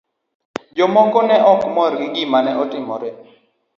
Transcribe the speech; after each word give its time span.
Jomoko 0.77 1.19
ne 1.27 1.37
ok 1.51 1.61
mor 1.75 1.91
gi 1.99 2.07
gima 2.15 2.39
ne 2.45 2.51
otimore. 2.63 3.09